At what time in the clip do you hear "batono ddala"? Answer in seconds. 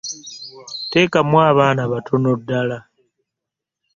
1.91-2.77